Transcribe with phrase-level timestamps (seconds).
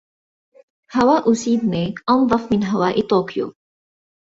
[0.95, 3.53] هواء سيدني أنظف من هواء طوكيو.